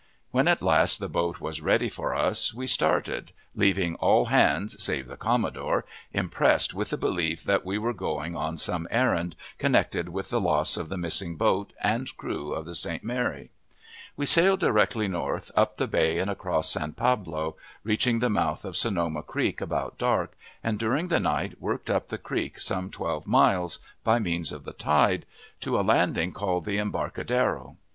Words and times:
When 0.31 0.47
at 0.47 0.63
last 0.63 0.97
the 0.99 1.07
boat 1.07 1.39
was 1.39 1.61
ready 1.61 1.87
for 1.87 2.15
us, 2.15 2.55
we 2.55 2.65
started, 2.65 3.33
leaving 3.53 3.93
all 3.97 4.25
hands, 4.33 4.83
save 4.83 5.07
the 5.07 5.15
commodore, 5.15 5.85
impressed 6.11 6.73
with 6.73 6.89
the 6.89 6.97
belief 6.97 7.43
that 7.43 7.63
we 7.63 7.77
were 7.77 7.93
going 7.93 8.35
on 8.35 8.57
some 8.57 8.87
errand 8.89 9.35
connected 9.59 10.09
with 10.09 10.31
the 10.31 10.39
loss 10.41 10.75
of 10.75 10.89
the 10.89 10.97
missing 10.97 11.35
boat 11.35 11.71
and 11.83 12.17
crew 12.17 12.51
of 12.51 12.65
the 12.65 12.73
St. 12.73 13.03
Mary. 13.03 13.51
We 14.17 14.25
sailed 14.25 14.59
directly 14.59 15.07
north, 15.07 15.51
up 15.55 15.77
the 15.77 15.85
bay 15.85 16.17
and 16.17 16.31
across 16.31 16.71
San 16.71 16.93
Pablo, 16.93 17.55
reached 17.83 18.21
the 18.21 18.27
month 18.27 18.65
of 18.65 18.75
Sonoma 18.75 19.21
Creek 19.21 19.61
about 19.61 19.99
dark, 19.99 20.35
and 20.63 20.79
during 20.79 21.09
the 21.09 21.19
night 21.19 21.61
worked 21.61 21.91
up 21.91 22.07
the 22.07 22.17
creek 22.17 22.59
some 22.59 22.89
twelve 22.89 23.27
miles 23.27 23.77
by 24.03 24.17
means 24.17 24.51
of 24.51 24.63
the 24.63 24.73
tide, 24.73 25.27
to 25.59 25.79
a 25.79 25.85
landing 25.85 26.31
called 26.31 26.65
the 26.65 26.79
Embarcadero. 26.79 27.77